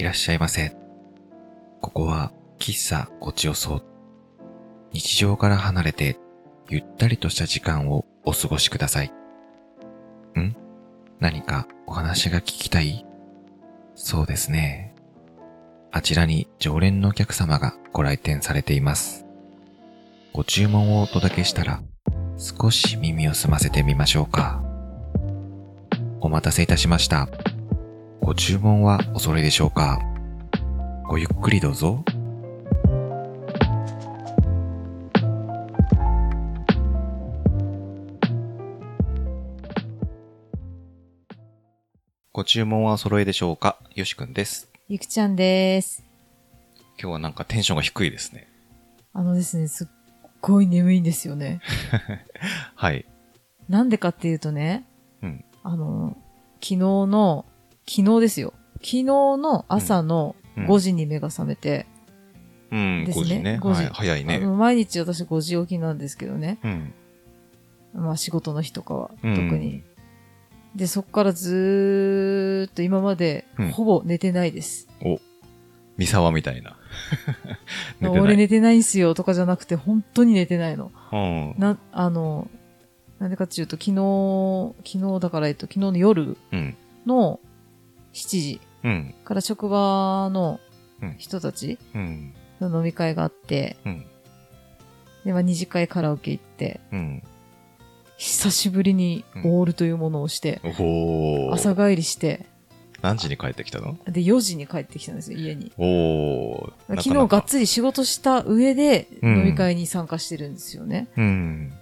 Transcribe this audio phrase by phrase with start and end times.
[0.00, 0.74] いらっしゃいませ。
[1.82, 3.82] ここは喫茶ごちよそ。
[4.92, 6.18] 日常から離れて
[6.70, 9.12] ゆったりとした時間をお過ごしください。
[10.38, 10.56] ん？
[11.18, 13.04] 何かお話が聞きたい？
[13.94, 14.94] そうですね。
[15.92, 19.26] あちらに常連のお客様がご来店されています。
[20.32, 21.82] ご注文をお届けしたら
[22.38, 24.62] 少し耳を澄ませてみましょうか。
[26.22, 27.28] お待たせいたしました。
[28.30, 29.98] ご注文はお揃いでしょうか？
[31.08, 32.04] ごゆっくりどうぞ。
[42.30, 43.80] ご注文はお揃いでしょうか？
[43.96, 44.70] よしくんです。
[44.88, 46.04] ゆくちゃんです。
[47.00, 48.46] 今日はなんかテンションが低いですね。
[49.12, 49.88] あのですね、すっ
[50.40, 51.60] ごい眠いんですよね。
[52.76, 53.06] はい。
[53.68, 54.86] なんでかっていうとね、
[55.20, 55.44] うん。
[55.64, 56.16] あの、
[56.62, 57.44] 昨日の、
[57.92, 58.54] 昨日ですよ。
[58.74, 61.86] 昨日の朝のうん5時に目が覚めて、
[62.70, 63.58] うん、5ですね時ね。
[63.60, 64.38] 5時はい、早いあね。
[64.38, 66.58] の毎日私5時起きなんですけどね。
[66.62, 66.94] うん。
[67.94, 69.82] まあ仕事の日とかは、うん特に。
[70.76, 74.86] で、そっからずーっと今までうん、ほぼ寝てないです。
[75.04, 75.18] お、
[75.96, 76.76] 三沢みたいな。
[78.00, 80.92] 寝てない俺寝てないんすよとかじゃなくて、本当に寝てないの。
[81.12, 81.54] うん。
[81.58, 82.48] な、あの、
[83.18, 86.76] なんでかっていうと、昨日、昨日だから、えっと、昨日の夜うん。
[87.06, 87.40] の
[88.12, 89.14] 7時うん。
[89.24, 90.60] から職場の
[91.02, 92.34] うん人たちうん。
[92.60, 94.06] の飲み会があって、うん。
[95.24, 97.22] で、まあ、二次会カラオケ行って、うん。
[98.16, 101.54] 久しぶりにオールというものをして、おー。
[101.54, 102.46] 朝帰りして、
[103.00, 103.96] 何時に帰ってきたの？
[104.06, 105.72] で、4時に帰ってきたんですよ、家に。
[105.78, 106.72] おー。
[106.88, 111.08] 昨日がっつり仕事した上でうん飲み会に参加してるんですよね。
[111.16, 111.72] うん。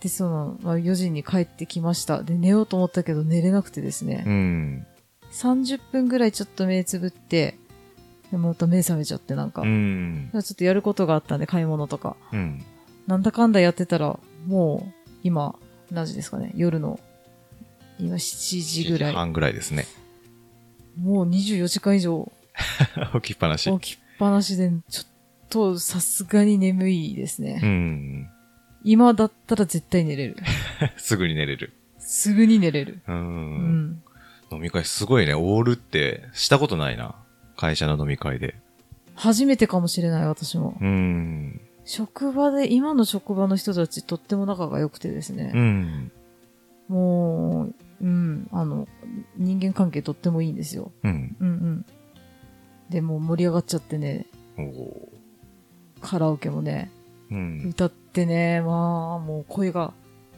[0.00, 2.24] で、その、まあ、4時に帰ってきました。
[2.24, 4.24] で、寝ようと思ったけど寝れなくてですね。
[4.26, 4.86] うん。
[5.32, 7.58] 30分ぐらいちょっと目つぶって、
[8.30, 10.30] でまた目覚めちゃってなんか、うん。
[10.32, 12.64] ちょっとやることがあったんで買い物とか、うん。
[13.06, 15.56] なんだかんだやってたら、もう今、
[15.90, 16.98] 何時ですかね、夜の、
[17.98, 19.14] 今7時ぐら7い。
[19.14, 19.86] 半ぐらいですね。
[21.00, 22.32] もう24時間以上
[23.22, 23.70] 起きっぱなし。
[23.80, 25.06] 起きっぱなしで、ちょっ
[25.50, 27.60] とさすがに眠いですね。
[27.62, 28.28] うん。
[28.82, 30.36] 今だったら絶対寝れる。
[30.96, 31.72] すぐに寝れる。
[31.98, 33.00] すぐに寝れる。
[33.06, 33.12] う。
[33.12, 33.18] うん
[33.90, 34.02] ん。
[34.50, 35.34] 飲み会すごいね。
[35.34, 37.14] オールってしたことないな。
[37.56, 38.54] 会社の飲み会で。
[39.14, 40.76] 初めてかもしれない、私も。
[40.80, 41.60] うん。
[41.84, 45.52] 職場で、今の職場の人たちとっても仲が良くてですね。
[45.54, 46.12] うん。
[46.88, 47.64] も
[48.00, 48.86] う、うん、あの、
[49.36, 50.92] 人間関係とってもいいんですよ。
[51.02, 51.36] うん。
[51.40, 51.86] うんうん。
[52.90, 54.26] で、もう盛り上がっちゃってね、
[54.58, 55.08] おー。
[56.00, 56.90] カラオケもね、
[57.30, 57.68] うん。
[57.70, 59.92] 歌ってね、まあ、もう声が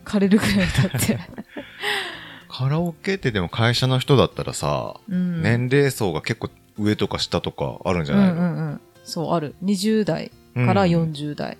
[0.04, 1.18] 枯れるぐらい歌って。
[2.58, 5.42] カラオケってでも会社の人だったらさ、うん。
[5.42, 8.80] 年齢層が結構上とか下とかあるんじうんゃないの、うんうん。
[9.04, 9.54] そう、ある。
[9.62, 11.56] 20代から40代。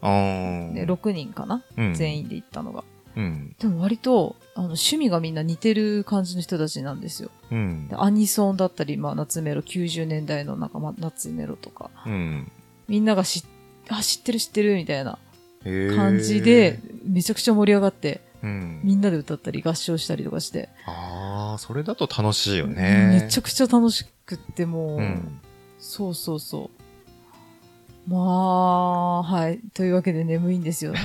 [0.00, 2.82] あーで、6人かな、うん全員で行ったのが。
[3.14, 3.54] うん。
[3.56, 7.30] でも割と、あの、趣味がみんな似てる感じの人たちなんですよ。
[7.52, 7.94] うんで。
[7.96, 12.50] アニソンだったり、まあ、夏メロ、90年代のなんか、まあ、夏メロとか、うん。
[12.88, 13.42] みんなが知っ、
[13.90, 15.20] あ、知ってる知ってるみたいな
[15.94, 18.80] 感じで、、めちゃくちゃ盛り上がって、うん。
[18.82, 23.20] みんなで歌ったり合唱したりとかして、ああ、それだと楽しいよね。
[23.22, 25.40] めちゃくちゃ楽しくってもう、うん。
[25.78, 28.10] そうそうそう。
[28.10, 29.60] まあ、はい。
[29.74, 30.92] というわけで眠いんですよ。
[30.92, 30.98] も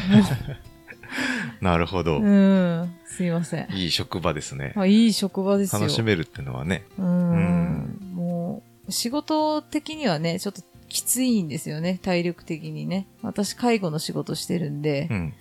[1.61, 2.21] なるほどう、。
[2.21, 2.95] うん。
[3.05, 3.67] すいません。
[3.71, 4.73] いい職場ですね。
[4.75, 5.81] まあ、いい職場ですよ。
[5.81, 6.85] 楽しめるってのはね。
[6.97, 11.99] うんうんもう、仕事的にはね、ちょっときついんですよね。
[12.01, 13.07] 体力的にね。
[13.21, 15.33] 私、介護の仕事してるんで、うん。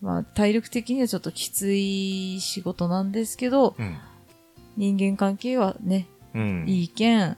[0.00, 3.96] まあ、体力的にはちょっときつい仕事なんですけど、うん。
[4.76, 6.64] 人間関係はね、うん。
[6.68, 7.36] いいけん、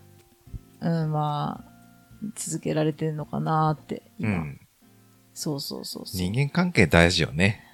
[0.81, 1.71] うん、まあ、
[2.35, 4.31] 続けられてるのかなって、う今。
[4.39, 4.61] ん。
[5.33, 6.17] そうそうそうそう。
[6.21, 7.65] 人間関係大事よね。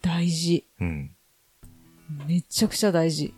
[0.00, 0.64] 大事。
[0.80, 1.10] うん。
[2.26, 3.34] めちゃくちゃ大事。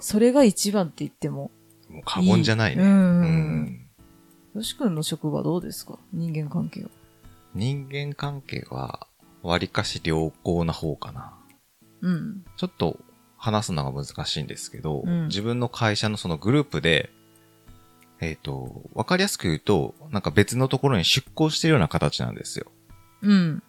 [0.00, 1.50] それが一番って言っても
[1.88, 2.82] もう過言じゃないね。
[2.82, 3.80] うんうん
[4.54, 5.98] よしくんの職場どうですか？
[6.12, 6.90] 人間関係は。
[7.54, 9.08] 人間関係は、
[9.44, 11.34] 割かし良好な方かな。
[12.00, 12.44] うん。
[12.56, 12.98] ちょっと
[13.36, 17.10] 話すのが難しいんですけど、うん自分の会社のそのグループで、
[18.20, 22.66] えっ、と、わかりやすく言うと、なんか別のところに出向してるような形なんですよ。
[23.22, 23.62] うん。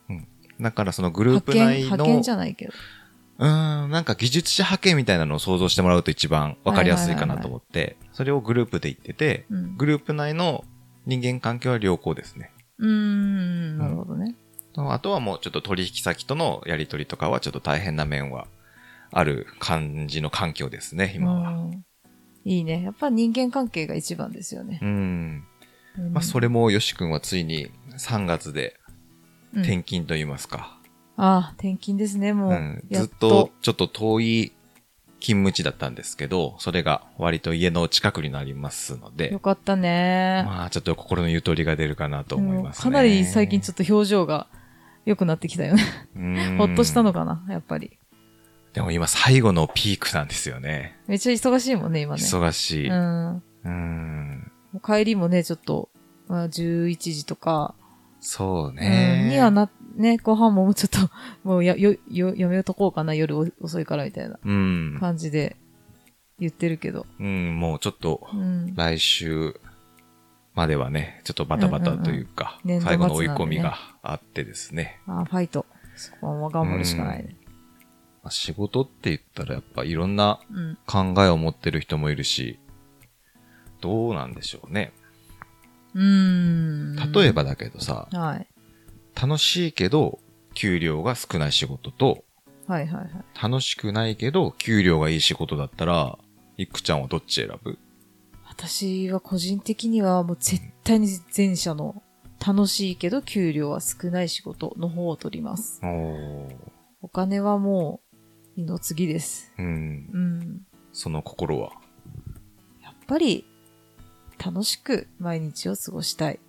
[0.62, 2.74] だからそのグループ内の、派遣じゃないけど。
[3.40, 9.78] うーん、なんか技術者派遣みたいなのを想像してもらうと一番わかりやすいかなと思って、それをグループで言ってて、うん。
[9.78, 10.64] グループ内の
[11.06, 12.52] 人間関係は良好ですね。
[12.78, 14.36] うーん、なるほどね。
[14.78, 18.48] あとはもうちょっと取引先とのやり取りとかはちょっと大変な面は
[19.12, 21.52] ある感じの環境ですね、今は。
[21.52, 21.86] うん
[22.48, 22.84] いいね。
[22.84, 24.86] やっぱ人間関係が一番ですよねう。
[24.86, 25.44] ん。
[25.98, 28.80] うんまあ、それもよし君はついに3月で
[29.54, 30.78] うん転勤と言いますか。
[31.18, 32.52] ああ、転勤ですね、もう。
[32.52, 32.84] うん。
[32.90, 34.52] やずっと、ちょっと遠い
[35.22, 40.44] 勤務地だったんですけど、それが割と家の近くになりますのでよ、かったね。
[40.46, 42.84] まあ、ちょっと心のゆとりが出るかなと思いますね。
[42.84, 44.48] かなり最近ちょっと表情が
[45.06, 45.84] 良くなってきたよね。
[46.16, 47.98] うんほっとしたのかな、やっぱり。
[48.74, 51.00] でも今最後のピークなんですよね。
[51.08, 52.22] めっちゃ忙しいもんね、今ね。
[52.22, 52.90] 忙しい。
[52.90, 53.44] うん。
[53.64, 54.52] うん。
[54.86, 55.90] 帰りもね、ちょっと、
[56.28, 57.74] まあ、11時とか、
[58.20, 59.30] そううんね。
[59.30, 61.10] にはな、ね、ご飯ももうちょっと、
[61.48, 64.98] もうや、よ、よ、やめとこうかな、夜お遅いからみたいなうん。
[65.00, 65.56] 感じで
[66.40, 67.06] 言ってるけど。
[67.20, 68.74] うん、もうちょっとうん。
[68.76, 69.60] 来週
[70.56, 75.00] まではね、ちょっとバタバタというか、うんうんうん最後の追い込みがあってですね。
[75.08, 75.66] あーファイト。
[75.96, 77.36] そこは頑張るしかないね。
[78.24, 80.78] まあ仕事って言ったらやっぱいろんなうん。
[80.88, 82.60] 考えを持ってる人もいるし、
[83.82, 84.94] どうなんでしょうね。
[85.94, 87.12] うーん。
[87.12, 88.48] 例えばだけどさ、はい。
[89.20, 90.20] 楽しいけど
[90.54, 92.24] 給料が少ない仕事と、
[92.68, 93.10] はいはいはい。
[93.42, 96.18] 楽しくないけど給料がいい仕事だったら、
[96.58, 97.78] いくちゃんはどっち選ぶ？
[98.58, 102.02] 私は個人的にはもう絶対に前者の
[102.46, 105.82] 楽しいけど給料は少ない仕事の方を取ります。
[105.84, 106.56] おー
[107.02, 108.18] お金はもう
[108.56, 109.52] 二の次です。
[109.60, 109.66] うん。
[109.66, 110.62] うん。
[110.94, 111.72] その心は？
[112.82, 113.46] やっぱり
[114.44, 116.40] 楽しく毎日を過ごしたい。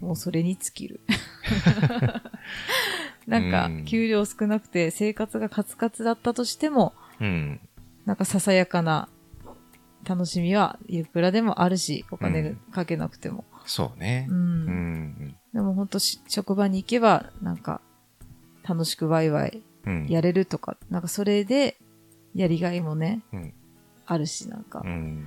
[0.00, 1.00] もうそれに尽きる。
[3.26, 7.60] なんかうん、給料少なくて生活がカツカツだったとしても、うん。
[8.04, 9.08] なんかささやかな
[10.04, 13.44] 楽しみはいくらでもあるし、お金かけなくても。
[13.66, 14.32] そうねう。
[14.32, 14.36] ん。
[14.36, 15.36] うん。
[15.52, 17.80] でも本当し職場に行けば、なんか、
[18.64, 20.06] 楽しくワイワイうん。
[20.08, 21.76] やれるとか、なんかそれで、
[22.34, 23.54] やりがいもね、うん。
[24.06, 24.80] あるし、なんか。
[24.84, 25.26] やっうん。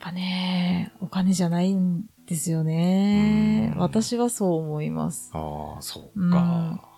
[0.00, 3.78] ぱね、お金じゃないんですよねう。
[3.78, 5.30] ん私はそう思います。
[5.34, 6.88] ああ、そううんか。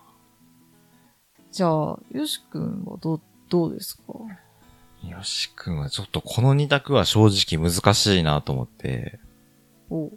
[1.52, 4.02] じゃあ、よしくんはどう、どうですか？
[5.05, 9.19] よしくんはちょっとこの二択は正直難しいなと思って、
[9.91, 10.11] お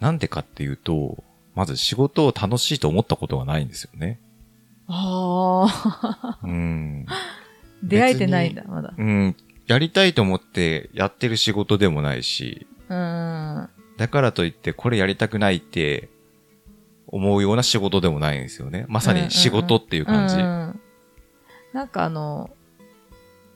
[0.00, 1.22] なんでかっていうと、
[1.54, 4.20] まず仕事を楽しいと思ったことがないんですよね。
[4.88, 7.06] ああ、うん。
[7.82, 8.94] 出会えてないんだ、まだ。
[8.96, 9.36] うん。
[9.66, 13.68] やりたいと思ってやってる仕事でもないし、うん。
[13.96, 16.08] だからといってこれやりたくないって
[17.06, 18.86] 思うような仕事でもないんですよね。
[18.88, 20.36] まさに仕事っていう感じ。
[20.36, 20.80] うんうん
[21.72, 22.50] なんかあの、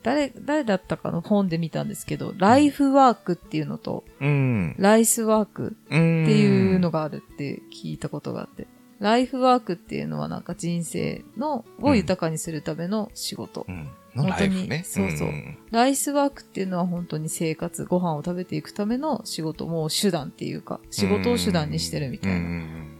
[0.06, 4.76] 誰、誰だったかの本で見たんですけど、ライフワークっていうのと、うん。
[4.78, 6.22] ライスワークうん。
[6.22, 8.68] っていうのがあるって聞いたことがあって、
[9.00, 13.66] ライフワークっていうのはなんか人生の、を豊かにするための仕事。
[13.68, 13.88] うん。
[14.14, 22.38] 本当にそうそうんライスワークっていうのは本当に生活、ご飯を食べていくための仕事、もう手段っていうか、仕事を手段にしてるみたいな。
[22.38, 22.92] うん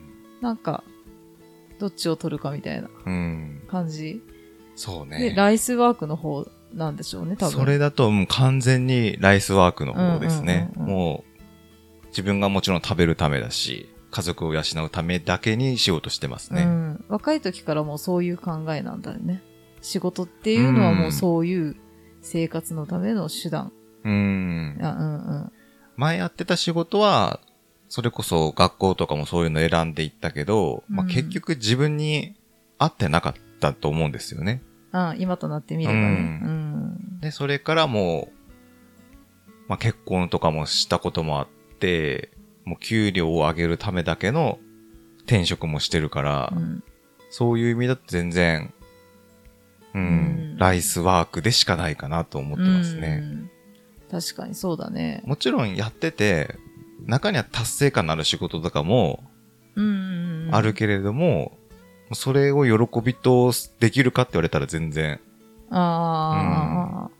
[0.43, 0.83] なんか、
[1.79, 3.63] どっちを取るかみたいなうん。
[3.69, 4.21] 感じ。
[4.75, 5.35] そうで、ね。
[5.35, 6.47] ライスワークの方
[6.77, 7.53] なんでしょうね、多分。
[7.53, 10.71] それだともう完全にライスワークの方ですね。
[10.77, 16.63] もう、自分がもちろん食べるためだし、家族を養うためだけに仕事してますね。
[16.63, 17.05] うん。
[17.09, 19.43] 若い時からもうそういう考えなんだよね。
[19.81, 21.77] 仕事っていうのはもうそういう
[22.21, 23.73] 生活のための手段。
[24.05, 24.79] うん。
[24.83, 25.53] あうんうん。
[25.97, 27.41] 前やってた仕事は、
[27.89, 32.37] それこそ学校とかもそういうの選んでいったけど、まあうん結局自分に
[32.79, 34.63] 合ってなかったと思うんですよね。
[34.93, 36.41] あ今となってみればね。
[36.43, 36.66] ううん。
[37.21, 42.31] で、それからもう、まあ結婚とかもしたこともあって、
[42.65, 44.59] もう給料を上げるためだけの
[45.25, 46.83] 転職もしてるから、うん
[47.29, 48.73] そういう意味だと全然、
[49.95, 50.05] うん、う
[50.55, 53.17] んライスワークでしかないかなと思ってますうね。
[53.17, 53.51] ん
[54.11, 55.23] 確かにそうだね。
[55.27, 56.55] もちろんやってて、
[57.05, 59.25] 中には達成感のある仕事とかも。
[60.53, 61.59] あるけれども、
[62.13, 65.21] それを喜びとできるかって言われたら全然、
[65.71, 67.11] ああ、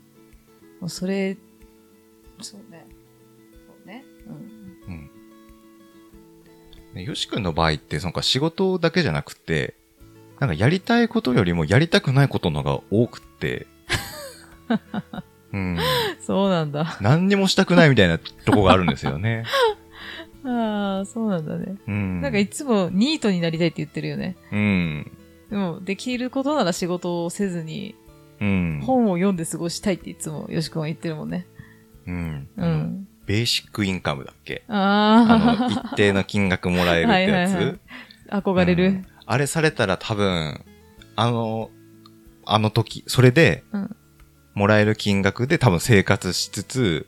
[0.79, 1.37] もうそれ、
[2.41, 2.85] そうね。
[3.67, 4.05] そうね。
[4.87, 4.93] うん。
[4.93, 5.09] うん。
[6.93, 9.75] ねよし君の場合って、そのか仕事だけじゃなくて、
[10.39, 13.67] なんかやりたいことよりもやりたくないことの方が多くって、
[15.53, 15.77] うん。
[16.21, 16.97] そうなんだ。
[17.01, 19.43] 何にもしたくないみたいなとこがあるんですよね。
[20.45, 21.75] ああ、そうなんだね。
[21.87, 22.21] うん。
[22.21, 24.37] なんかいつもニートになりたいって言ってるよね。
[24.51, 25.11] うん。
[25.49, 27.95] でも、できることなら仕事をせずに、
[28.39, 28.81] うん。
[28.83, 31.47] 本を読んで過ごしたいっていつもよしくんは言ってるもんね。
[32.05, 32.47] うん。
[32.57, 33.07] うん。
[33.25, 34.63] ベーシックインカムだっけ？
[34.67, 37.29] ああの、一定の金額もらえるってやつ？
[37.29, 37.79] はいはいはい
[38.29, 39.05] あ、憧れるうん。
[39.25, 40.63] あれされたら多分、
[41.15, 41.69] あの、
[42.45, 43.95] あの時、それで、うん
[44.53, 47.07] もらえる金額で多分生活しつつ、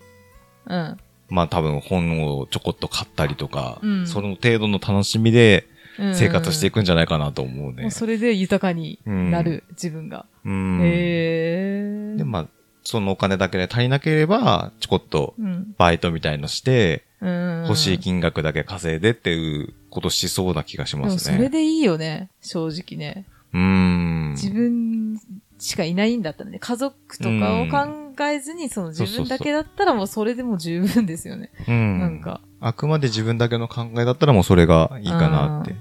[0.68, 0.98] うん。
[1.30, 5.79] まあ多分本をちょこっと買ったりとか、うんその程度の楽しみでうん
[6.14, 7.92] 生活していくんじゃないかなと思うねもう。
[7.92, 10.26] それで豊かになる、自分が。
[10.46, 10.80] うん。
[10.82, 12.18] へえ。
[12.18, 12.48] で、まあ、
[12.84, 15.76] そのお金だけで足りなければ、ちょこっとうん。
[15.78, 17.64] バイトみたいのして、うん。
[17.64, 21.36] 欲しい金額だけ稼いでっていうことしそうな気がしますね。
[21.36, 23.26] それでいいよね、正直ね。
[23.54, 24.32] うーん。
[24.32, 25.20] 自分
[25.60, 31.52] しかいないんだったらね、家族とかを考えずに、その自分だけだったらもうそれでも十分ですよね。
[31.68, 32.00] うん。
[32.00, 35.76] なんか、あくまで自分だけの考えだったらもうそれがいいかなって。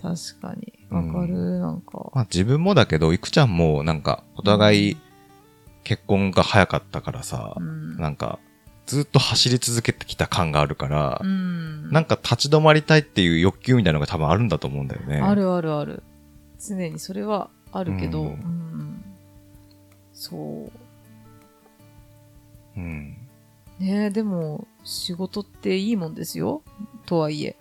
[0.00, 0.72] 確かに。
[0.90, 2.10] わかる、なんか。
[2.14, 4.96] まあ自分もだけど、いくちゃんもなんかお互い
[5.84, 7.96] 結婚が早かったからさう、ん。
[7.96, 8.38] なんか
[8.86, 11.90] ずっと走り続けてきた感があるからう、ん。
[11.90, 15.20] なんか立ち止まりたいっていう欲求みたいなのが多分あるんだと思うんだよね。
[15.20, 15.34] あ。
[15.34, 16.02] るあるある。
[16.58, 19.04] 常にそれはあるけど、ううんん。
[20.12, 20.36] そ
[22.76, 22.80] う。
[22.80, 23.16] うん。
[23.78, 26.62] ねえ、でも、仕事っていいもんですよ。
[27.04, 27.56] とはいえ、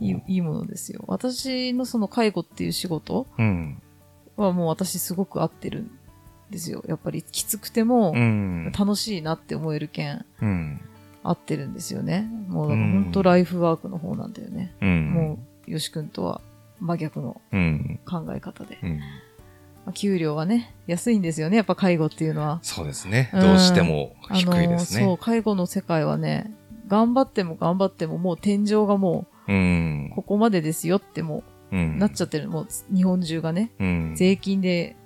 [0.00, 1.04] いいいいものですよ。
[1.06, 3.82] 私のその介護っていう仕事うん。
[4.36, 5.90] はもう私すごく合ってるん
[6.50, 6.84] ですよ。
[6.86, 8.72] やっぱりきつくてもうん。
[8.78, 10.80] 楽しいなって思えるけん、うん。
[11.22, 12.28] 合ってるんですよね。
[12.48, 14.74] もう本当ライフワークの方なんだよね。
[14.80, 15.10] うん。
[15.10, 16.40] もう、よしくんとは
[16.80, 18.00] 真逆のうん。
[18.06, 18.78] 考え方で。
[18.82, 18.98] うん。
[18.98, 19.04] ま
[19.86, 21.56] あ給料はね、安いんですよね。
[21.56, 22.60] やっぱ介護っていうのは。
[22.62, 23.30] そうですね。
[23.34, 25.18] うんどうしても低いですあのそう、ね。
[25.20, 26.52] 介護の世界はね、
[26.86, 30.14] 頑張っても頑張ってももう天井がもうんう、。
[30.14, 31.44] ここまでですよってもう。
[31.70, 32.48] うんなっちゃってる。
[32.48, 34.14] もう日本中がね、うん。
[34.16, 34.96] 税金で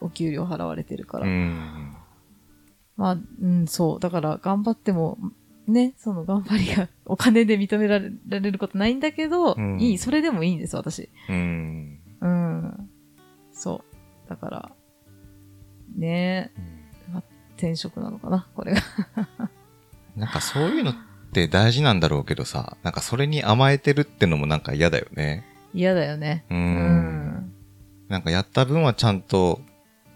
[0.00, 1.26] お給料払われてるから。
[1.26, 1.96] うん。
[2.96, 4.00] まあ、うん、そう。
[4.00, 5.18] だから頑張っても、
[5.66, 11.08] ね、その頑張りが お金で認められることないんだけど、うんいい、それでもいいんです、私。
[11.28, 12.00] うん。
[12.20, 12.90] うん。
[13.52, 13.84] そ
[14.26, 14.28] う。
[14.28, 14.72] だから、
[15.96, 16.52] ね
[17.56, 18.80] 転職なのかな、これが。
[20.16, 20.92] なんかそういうの
[21.32, 25.44] って大事なんだろうけどさ、なんかそれに甘えてるってのもなんか嫌だよね。
[25.72, 26.44] 嫌だよね。
[26.50, 26.54] う。。
[26.54, 27.52] うん
[28.08, 29.60] なんかやった分はちゃんと、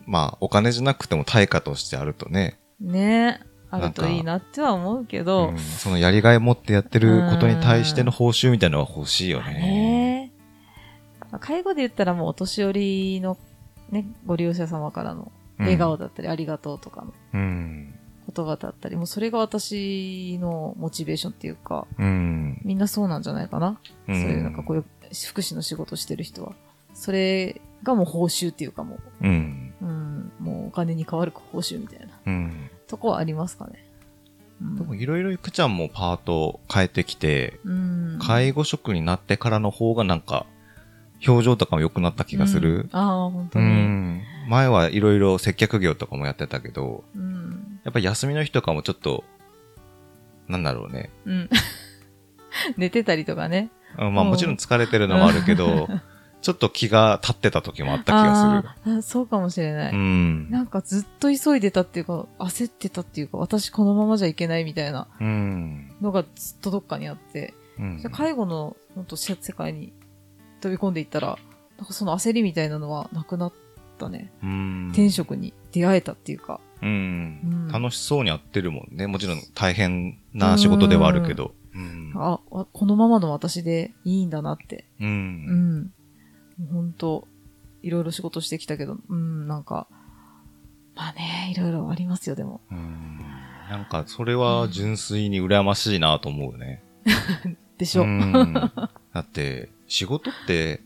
[0.04, 9.54] まあお金じゃなくても対価としてあるとね、ねあるといいなっては思うけど、うんそのやりがい持ってやってることに対しての報酬みたいなのは欲しいよね。
[9.54, 10.32] ね
[11.32, 13.38] まあ介護で言ったらもうお年寄りの
[13.88, 17.95] ね、ご利用者様からの笑顔だったり、ありがとうとかのうん。
[18.36, 22.60] 言葉だったり、もうそれが私のモチベーションっていうか、うん。
[22.64, 23.78] みんなそうなんじゃないかな？
[24.08, 24.84] うんそういうなんかこういう
[25.28, 26.52] 福祉の仕事してる人は。
[26.94, 29.74] それがもう報酬っていうかもうん。
[29.80, 32.70] う、うん、もうお金に変わる報酬みたいなうん。
[32.86, 33.84] とこはありますかね。
[34.60, 38.18] うんでもいろいろいくちゃんもパート変えてきて、うん。
[38.22, 40.46] 介護職になってからの方がなんか、
[41.26, 42.98] 表情とかも良くなった気がするうん。
[42.98, 43.68] ああ、本当うに。
[43.68, 44.22] ん。
[44.48, 47.25] 前はいろいろ接客業とかもやってたけど、うん。
[47.86, 49.22] やっぱ休みの日とかもちょっと、
[50.48, 51.10] なんだろうね。
[51.24, 51.50] うん。
[52.76, 53.70] 寝てたりとかね。
[53.96, 55.88] うんまあうんもちろん疲れてるのもあるけど、
[56.42, 59.98] ちょっと気が立ってた時もあった気があーあそうかもしれなする。
[59.98, 60.00] い。
[60.00, 60.50] うん。
[60.50, 65.92] なんかずっと急いでたっていうか、焦ってたっていうか、私このままじゃいけないみたいなうん。
[66.00, 69.92] のがずっとどっかにあって、うんじゃあ介護の本当世界に
[70.60, 71.38] 飛び込んでいったら、
[71.78, 73.52] なんかその焦りみたいなのはなくなっ
[73.96, 74.32] たね。
[74.42, 74.88] うん。
[74.88, 76.58] 転職に出会えたっていうか。
[76.82, 79.06] うんうん楽しそうにやってるもんね。
[79.06, 81.54] もちろん大変な仕事ではあるけど。
[81.74, 82.12] うん。
[82.16, 84.84] あ、あこのままの私でいいんだなって。
[85.00, 85.04] う。
[85.04, 85.92] うん
[86.60, 87.28] う本当
[87.82, 89.86] いろいろ仕事してきたけど、うん、なんか、
[90.94, 92.60] まあね、いろいろありますよ、でも。
[92.70, 93.20] うん
[93.68, 96.82] なんか、それは純粋に羨ましいなと思うね。
[97.78, 98.02] でしょ。
[98.02, 98.54] うん
[99.12, 100.80] だって、仕事って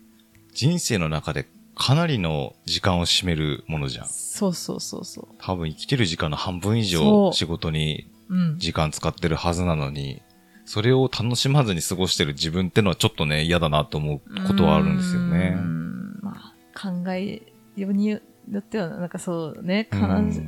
[0.53, 1.47] 人生の中で
[1.81, 4.07] かなりの時間を占めるものじゃん。
[4.07, 8.35] そうそうそうそ多分生きてる時間の半分以そう上仕事にう。
[8.35, 8.59] うん。
[8.59, 10.21] 時間使ってるはずなのに、
[10.67, 15.59] それを楽しまずに過ごしてる自分ってのはちょっとね、嫌だなと思うことはあるんですよねう。
[15.59, 17.43] んまあ、考え
[17.77, 18.21] ようによ
[18.59, 19.89] っては、なんかそうね、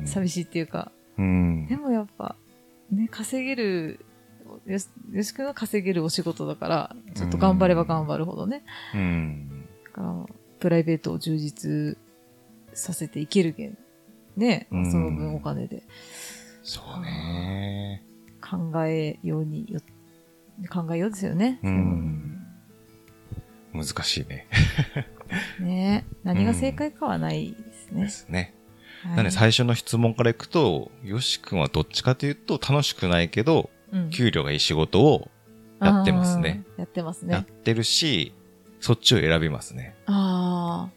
[0.05, 0.91] 寂しいっていうか。
[1.17, 1.77] うんで。
[1.77, 2.35] もやっぱ、
[2.91, 4.05] ね、稼げる、
[4.67, 8.63] よし、よしくんは稼げるお仕事だから、ちょっと頑張れば頑張るほどね。
[8.93, 9.65] うん。
[9.85, 10.25] だから、
[10.63, 11.97] プライベートを充実
[12.73, 13.77] させていけるけん。
[14.37, 15.83] ね、うんその分お金で
[16.63, 18.01] そうね。
[18.41, 19.81] 考えようによ、
[20.71, 21.59] 考えようですよね。
[21.63, 22.39] うん
[23.73, 24.47] 難しいね。
[25.59, 28.03] う んね何が正解かはないですね。
[28.03, 28.53] ですね。
[29.03, 35.29] はいなんで最初の質問からいくと、よしくんはどっちかというと楽しくないけど、うん給料がいい仕事を
[35.81, 36.63] やってますね。
[36.77, 37.47] やってますやっね。
[37.65, 38.33] てるし、
[38.83, 39.95] そっちを選びますね。
[40.07, 40.89] あ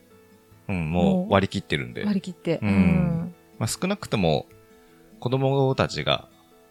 [0.69, 2.02] うん、もう割り切ってるんで。
[2.02, 2.59] あ、割り切って。
[2.61, 3.35] ううんん。
[3.61, 4.47] まあ、少なくとも
[5.21, 6.28] 子供たちが、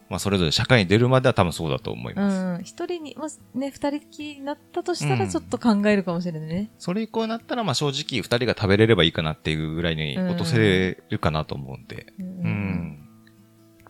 [0.10, 2.62] まあ、それぞれ社会に出るまでは多分そうだと思いうます。
[2.62, 2.64] ん。
[2.66, 6.70] 一人に、もしね、二人きりになったとしたうんらちょっと考えるかもしれないね。
[6.80, 12.08] それ以降になったら、まあ、正直二人が食べれればいいかなっていうぐらいに落とせれるかなと思うんで。
[12.20, 13.00] うんうん。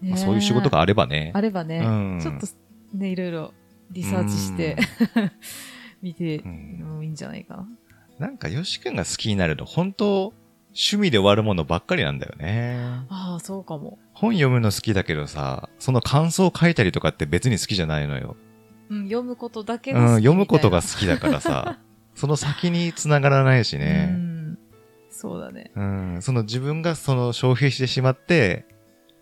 [0.02, 1.32] ねまあ、そういう仕事があればね。
[1.34, 2.46] あればね、うんちょっと
[2.94, 3.54] ね、いろいろ
[3.90, 4.78] リサーチして、
[6.06, 7.68] 見てうんもいいんじゃないかな。
[8.20, 10.34] なんか、よしくんが好きになると、本当
[10.68, 12.78] 趣味で終わるものばっかりなんだよね。
[13.10, 13.98] ああ、そうかも。
[14.14, 18.38] 本読むの好きだけどさ、その感想を書いたりとかって別に好きじゃないのよ。
[18.90, 21.80] うん、読むことだけうん、が好きみたいな読むことが好きだからさ、
[22.14, 24.06] その先に繋がらないしうね。
[24.06, 24.60] ん。
[25.10, 25.72] そうだね。
[25.76, 28.68] うん、その自分がその消費してしまって、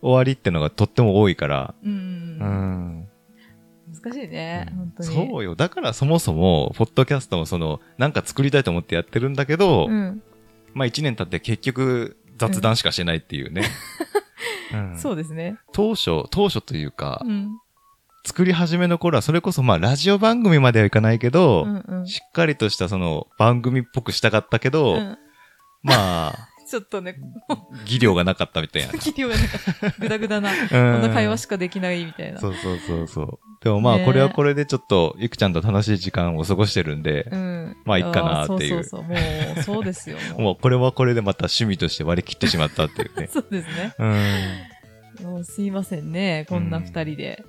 [0.02, 1.76] 終わりってのがとっても多いから。
[1.82, 1.92] うん。
[1.92, 1.96] う
[2.46, 3.03] ん。
[4.04, 5.30] 難しいね、うん本当に。
[5.30, 5.56] そうよ。
[5.56, 10.22] だからそもそも、ポッドキャストもその、なんか作りたいと思ってやってるんだけど、うん。
[10.74, 13.64] まあ一年経って結局雑談しかしてないっていうね。
[14.74, 15.58] うんそうですね。
[15.72, 17.60] 当初、当初というか、うん。
[18.26, 22.08] 作り始めの頃はそれこそまあラジオ番組まではいかないけど、うんうん。
[22.08, 25.18] しっかりとしたその番組っぽくしたかったけど、うん
[25.84, 27.18] まあ、 ちょっとね、
[27.86, 28.88] 技量がなかったみたいな。
[28.98, 29.60] 企業がなんか、
[30.00, 32.40] ぐだぐだな、 ここんな会話しかできないみたいな。
[32.40, 33.40] そうそうそうそう。
[33.64, 37.78] でもまあねこれはこれでちょっとゆくちゃんと楽しい時間を過ごしてるんで、うん。
[37.86, 39.04] まあいいかなっていうそうそうそう。
[39.04, 39.16] も
[39.60, 40.18] う、そうですよ。
[40.32, 40.42] もう。
[40.42, 43.94] もうこれはこれでまた趣味として割り切ってしまったっていうねそうですね。
[44.00, 45.34] うん。
[45.34, 46.48] もうすいませんね。
[46.50, 47.46] こんな二人で。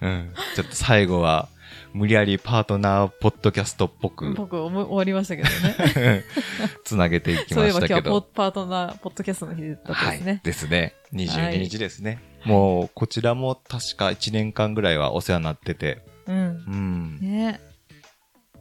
[0.00, 0.32] うん。
[0.54, 1.48] ちょっと最後は、
[1.92, 6.24] 無理やりパートナーポッドキャストっぽく僕終わりましたけどね。
[6.84, 8.10] つなげていきそういえばましたけど。
[8.10, 10.40] 今日はポパートナー、ポッドキャストの日だったですね。
[10.42, 10.94] ですね。
[11.12, 12.18] は22い日ですね。
[12.44, 16.64] もう、こちらも確か1年間ぐらいはお世話になってて、うん。
[16.66, 17.18] うん。
[17.20, 17.60] ね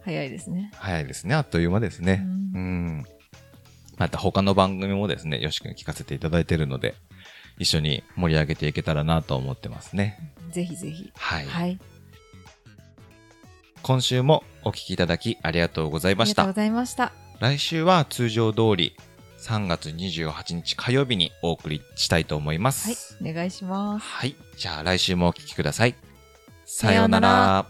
[0.04, 0.72] 早いですね。
[0.76, 1.36] 早いですね。
[1.36, 2.24] あっという間ですね。
[2.54, 3.06] ううん。
[3.98, 6.96] また他の番組もですね、よしくん聞かせていただいてるので、
[7.60, 10.34] 一緒に盛り上げていけたらなと思ってますね。
[10.50, 11.12] ぜひぜひ。
[11.16, 11.46] はい。
[11.46, 11.79] はい。
[13.83, 16.61] 今週もお聞きいただきありがとうございましたありがとうご。
[16.61, 17.11] ざいました。
[17.39, 18.96] 来週は通常通り
[19.39, 23.17] 3月28日火曜日にお送りしたいと思いまはいす。。
[23.22, 24.05] お願いします。
[24.05, 24.35] はい。
[24.57, 25.96] じゃあ来週もお聞きください。
[26.65, 27.65] ささようなら。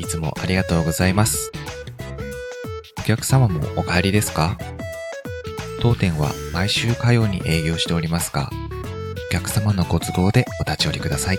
[0.00, 1.52] いつもありがとうございます。
[2.98, 4.58] お客様もお帰りですか？
[5.80, 8.50] 当店は毎週火曜に営業しておりますが、
[9.30, 11.38] お客様のご都合でお立ち寄りください。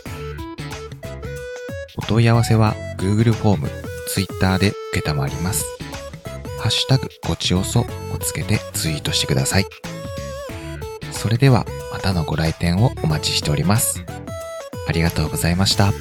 [1.98, 3.70] お問い合わせは Google フォーム、
[4.10, 5.66] Twitter で受けたまります。
[6.60, 7.86] ハッシュタグごちおそを
[8.20, 9.66] つけてツイートしてください。
[11.12, 14.04] それではまたのご来店をお待ちしております。
[14.88, 15.94] ありがとうございました。